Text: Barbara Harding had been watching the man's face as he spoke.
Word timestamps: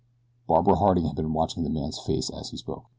Barbara 0.47 0.77
Harding 0.77 1.05
had 1.05 1.15
been 1.15 1.31
watching 1.31 1.63
the 1.63 1.69
man's 1.69 1.99
face 1.99 2.31
as 2.31 2.49
he 2.49 2.57
spoke. 2.57 2.85